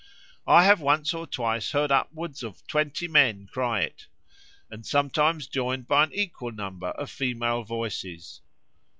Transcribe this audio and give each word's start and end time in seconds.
I 0.47 0.63
have 0.63 0.81
once 0.81 1.13
or 1.13 1.27
twice 1.27 1.73
heard 1.73 1.91
upwards 1.91 2.41
of 2.41 2.65
twenty 2.65 3.07
men 3.07 3.45
cry 3.53 3.81
it, 3.81 4.07
and 4.71 4.83
sometimes 4.83 5.45
joined 5.45 5.87
by 5.87 6.03
an 6.05 6.09
equal 6.15 6.51
number 6.51 6.87
of 6.87 7.11
female 7.11 7.61
voices. 7.61 8.41